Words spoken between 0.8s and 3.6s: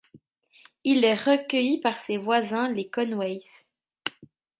Il est recueilli par ses voisins, les Conways.